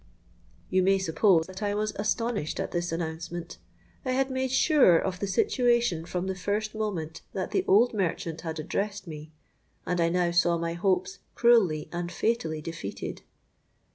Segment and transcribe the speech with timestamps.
[0.71, 3.59] '—You may suppose that I was astonished at this announcement.
[4.03, 8.41] I had made sure of the situation from the first moment that the old merchant
[8.41, 9.31] had addressed me;
[9.85, 13.21] and I now saw my hopes cruelly and fatally defeated.